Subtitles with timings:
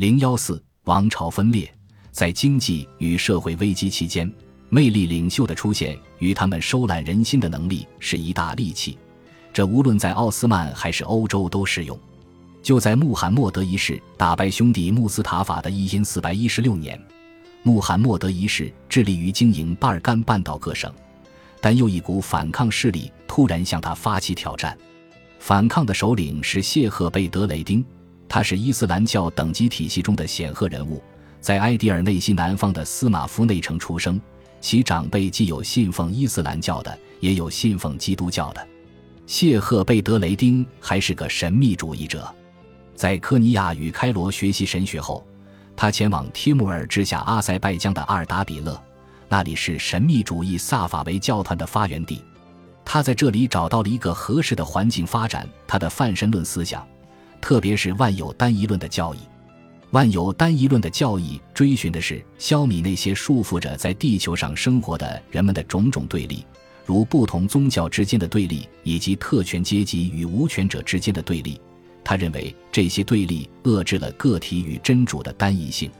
[0.00, 1.70] 零幺四王朝分裂，
[2.10, 4.32] 在经济与社会危机期间，
[4.70, 8.96] 魅力领袖的出现与他们收揽人心的能力是一大利器，
[9.52, 12.00] 这无论在奥斯曼还是欧洲都适用。
[12.62, 16.98] 就在穆罕默德一世打败兄弟穆斯塔法的一因四百一十六年，
[17.62, 20.90] 穆罕默德一世致力于经营巴尔干半岛各省，
[21.60, 24.74] 但又一股反抗势力突然向他发起挑战。
[25.38, 27.84] 反抗的首领是谢赫贝德雷丁，
[28.32, 31.02] 他是伊斯兰教等级体系中的显赫人物，
[31.40, 34.20] 在埃迪尔内西南方的司马夫内城出生。
[34.60, 38.64] 其长辈既有信奉伊斯兰教的，也有信奉基督教的。
[39.26, 42.32] 谢赫贝德雷丁还是个神秘主义者，
[42.94, 45.26] 在科尼亚与开罗学习神学后，
[45.74, 48.80] 他前往帖木儿之下阿塞拜疆的阿尔达比勒，
[49.28, 52.22] 那里是神秘主义萨法维教团的发源地。
[52.84, 56.86] 他在这里找到了一个合适的环境发展他的泛神论思想，
[57.40, 59.18] 特别是万有单一论的教义。
[59.90, 66.44] 万有单一论的教义追寻的是消弭那些束缚着在地球上生活的人们的种种对立，
[66.86, 71.60] 如不同宗教之间的对立，以及特权阶级与无权者之间的对立。
[72.04, 75.90] 他认为这些对立遏制了个体与真主的单一性。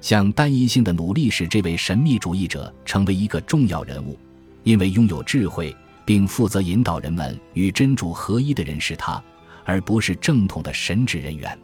[0.00, 4.18] 向单一性的努力使这位神秘主义者成为一个重要人物，
[4.62, 5.74] 因为拥有智慧。
[6.06, 9.22] 并负责引导人们与真主合一的人是他，
[9.64, 11.58] 而不是正统的神职人员。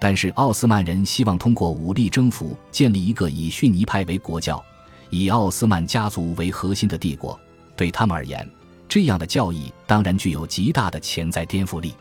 [0.00, 4.62] 但是奥斯曼人希望通过武力征服建立一个以逊尼派为国教、
[5.10, 7.38] 以奥斯曼家族为核心的帝国。
[7.76, 8.48] 对他们而言，
[8.88, 11.94] 这样的教义当然具有极大的潜在颠覆力。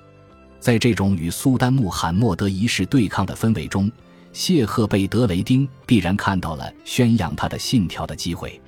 [0.60, 3.92] 在这种与苏丹穆罕默德一世对抗的氛围中，
[4.34, 8.62] 谢赫贝德雷丁必然看到了宣扬他的信条的机会。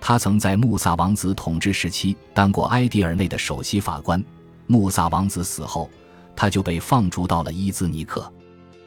[0.00, 4.22] 他曾在穆萨王子统治时期当过埃迪尔内的首席法官。
[4.66, 5.90] 穆萨王子死后，
[6.40, 8.32] 他就被放逐到了伊兹尼克。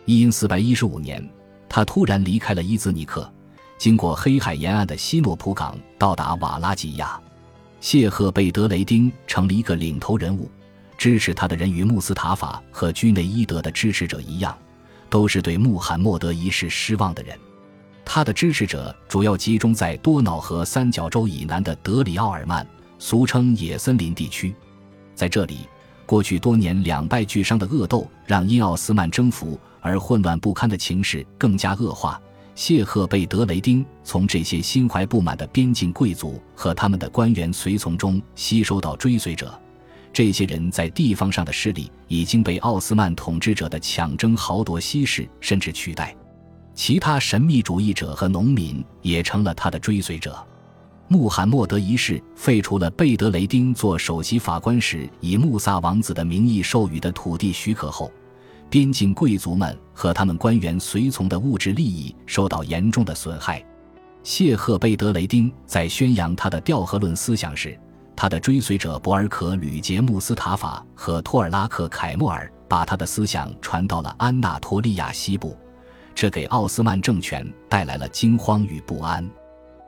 [0.05, 1.23] 因四百一十五年，
[1.69, 3.31] 他突然离开了伊兹尼克，
[3.77, 7.21] 经过黑海沿岸的希诺普港，到达瓦拉吉亚。
[7.79, 10.49] 谢赫贝德雷丁成了一个领头人物，
[10.97, 14.57] 支持他的人与穆斯塔法和居内伊德的支持者一样，
[15.07, 17.37] 都是对穆罕默德一世失望的人。
[18.03, 24.55] 他的支持者主要集中在多瑙河三角洲以南的德里奥尔曼，俗称野森林地区。
[25.13, 25.59] 在这里，
[26.05, 32.21] 过去多年两败俱伤的恶斗，让因奥斯曼征服而混乱不堪的情势更加恶化。
[32.55, 39.59] 谢赫贝德雷丁从这些心怀不满的边境贵族和他们的官员随从中吸收到追随者，
[40.11, 46.15] 这些人在地方上的势力已经被奥斯曼统治者的抢争豪夺稀释，甚至取代。
[46.75, 50.45] 其他神秘主义者和农民也成了他的追随者。
[51.13, 58.11] 穆罕默德一世废除了贝德雷丁做首席法官时以穆萨王子的名义授予的土地许可后，
[58.67, 63.63] 边境贵族们和他们官员随从的物质利益受到严重的损害。
[64.23, 67.79] 谢赫贝德雷丁在宣扬他的调和论思想时，
[68.15, 75.55] 他的追随者博尔可吕杰穆斯塔法和托尔拉克凯莫尔把他的思想传到了安纳托利亚西部。
[76.15, 79.23] 这给奥斯曼政权带来了惊慌与不安。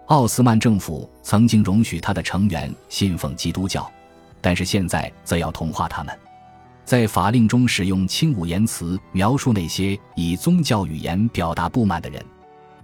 [0.08, 3.92] 奥斯曼政府曾经容许他的成员信奉基督教，
[4.40, 6.16] 但是现在则要同化他们。
[6.84, 12.24] 在法令中使用轻侮言辞描述那些以宗教语言表达不满的人。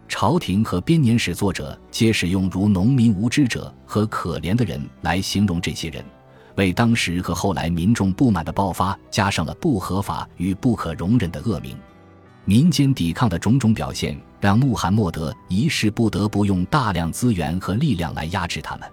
[0.08, 6.04] 朝廷和编年史作者皆使用如农民、无知者和可怜的人来形容这些人，
[6.56, 11.78] 为当时和后来民众不满的爆发加上了不合法与不可容忍的恶名。
[12.46, 18.90] 民间抵抗的种种表现，让穆罕默德一世不得不用大量资源和力量来压制他们，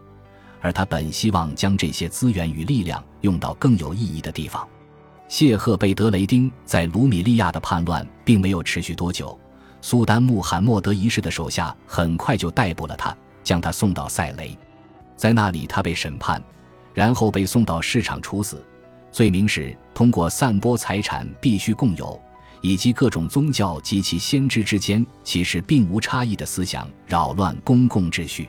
[0.60, 4.66] 而他本希望将这些资源与力量用到更有意义的地方。
[5.28, 9.38] 谢赫贝德雷丁在卢米利亚的叛乱并没有持续多久，
[9.80, 14.56] 苏丹穆罕默德一世的手下很快就逮捕了他，将他送到塞雷，
[15.16, 16.42] 在那里他被审判，
[16.92, 18.62] 然后被送到市场处死，
[19.10, 22.20] 罪名是通过散播财产必须共有。
[22.60, 28.48] 以及各种宗教及其先知之间其实并无差异的思想扰乱公共秩序。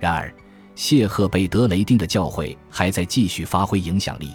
[0.00, 0.34] 然而，
[0.74, 4.32] 谢赫贝德雷丁的教诲还在继续发挥影响力，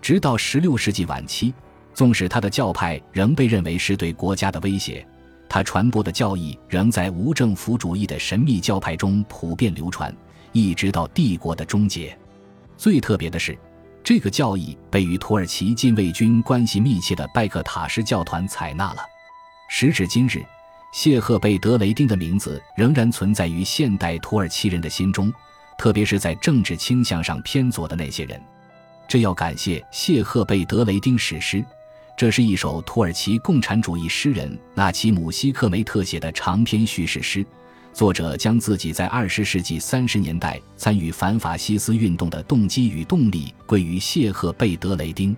[0.00, 1.54] 直到16世纪晚期。
[1.94, 5.04] 纵使他的教派仍被认为是对国家的威胁，
[5.48, 10.14] 他传播的教义仍在无政府主义的神秘教派中普遍流传，
[10.52, 12.16] 一直到帝国的终结。
[12.76, 13.58] 最特别的是。
[14.08, 19.02] 这个教义被与土耳其禁卫军关系密切的拜克塔什教团采纳了。
[19.68, 20.42] 时至今日，
[20.94, 25.30] 谢赫贝德雷丁的名字仍然存在于现代土耳其人的心中，
[25.76, 28.40] 特别是在政治倾向上偏左的那些人。
[29.06, 31.62] 这要感谢谢赫贝德雷丁史诗，
[32.16, 37.44] 这是一首土耳其共产主义诗人纳奇姆·西克梅特写的长篇叙事诗。
[37.98, 45.36] 作者将自己在二十世纪三十年代参与反法西斯运动的动机与动力归于谢赫贝德雷丁。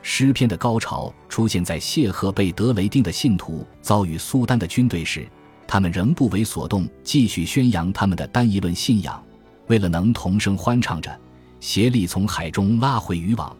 [0.00, 5.28] 诗篇的高潮出现在谢赫贝德雷丁的信徒遭遇苏丹的军队时，
[5.66, 9.20] 他们仍不为所动，继续宣扬他们的单一论信仰。
[9.66, 11.20] 为了能同声欢唱着，
[11.58, 13.52] 协力从海中拉回渔网；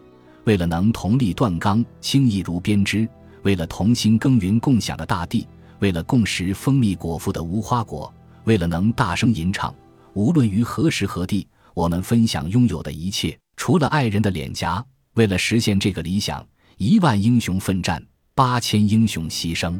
[0.45, 3.05] 为了能同力断钢，轻易如编织；
[3.43, 5.45] 为了同心耕耘共享的大地；
[5.79, 8.09] 为了共食蜂蜜果腹的无花果；
[8.45, 9.73] 为了能大声吟唱，
[10.13, 14.83] 无论于何时何地，我们分享拥有的一切，除了爱人的脸颊。
[15.15, 16.45] 为了实现这个理想，
[16.77, 18.01] 一万英雄奋战，
[18.33, 19.79] 八千英雄牺牲。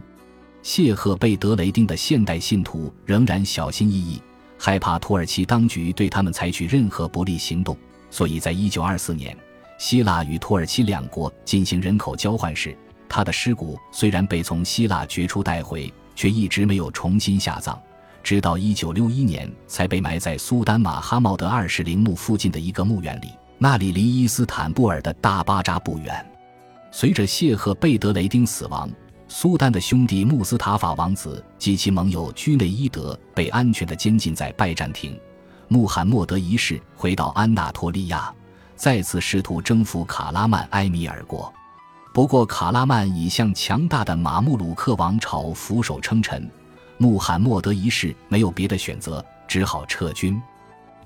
[0.62, 4.22] 谢赫贝德雷丁的现代信徒仍然小心翼翼，
[4.58, 7.78] 害怕土耳其当局对他们采取任何不利行动。
[8.12, 9.38] 所以在一九二四年，
[9.78, 12.78] 希腊与土耳其两国进行人口交换时，
[13.08, 17.82] 他的尸骨虽然被从希腊掘出带回，却一直没有重新下葬，
[18.24, 23.30] 直到一九六一年才被埋在苏丹马哈茂德二世陵墓附近的一个墓园里。
[23.58, 26.26] 那里离伊斯坦布尔的大巴扎不远。
[26.92, 28.90] 随着谢赫贝德雷丁死亡，
[29.28, 35.20] 苏丹的兄弟穆斯塔法王子及其盟友居内伊德被安全地监禁在拜占庭。
[35.68, 38.34] 穆罕默德一世回到安纳托利亚，
[38.76, 41.54] 再次试图征服卡拉曼埃米尔国。
[42.12, 46.50] 不过，卡拉曼已向强大的马穆鲁克王朝俯首称臣，
[47.00, 50.40] 穆罕默德一世没有别的选择，只好撤军。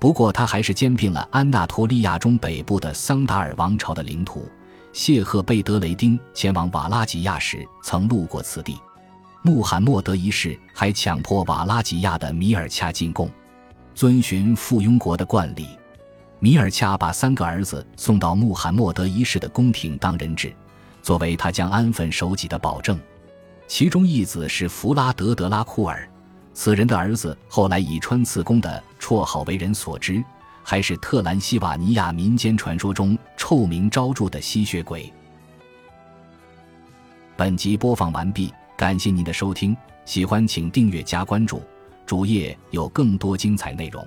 [0.00, 4.46] 不过，他还是兼并了安纳托利亚中北部的桑达尔王朝的领土。
[4.92, 8.76] 谢赫贝德雷丁前往瓦拉吉亚时曾路过此地。
[9.42, 13.30] 穆罕默德一世还强迫瓦拉吉亚的米尔恰进贡，
[13.94, 15.68] 遵循附庸国的惯例，
[16.38, 20.52] 米尔恰把三个儿子送到穆罕默德一世的宫廷当人质，
[21.02, 22.98] 作为他将安分守己的保证。
[23.74, 26.08] 其中一子是弗拉德德拉库尔。
[26.52, 30.22] 此人的儿子后来以穿刺弓的绰号为人所知，
[30.62, 35.12] 还是特兰西瓦尼亚民间传说中臭名昭著的吸血鬼。
[37.36, 41.60] 本集播放完毕，感谢您的收听，喜欢请订阅加关注，
[42.06, 44.06] 主页有更多精彩内容。